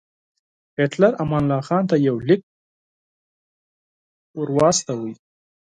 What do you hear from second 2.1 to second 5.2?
لیک واستاوه.